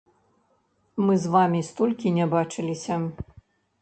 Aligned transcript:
Мы 1.05 1.13
з 1.25 1.33
вамі 1.35 1.61
столькі 1.69 2.15
не 2.19 2.25
бачыліся! 2.33 2.95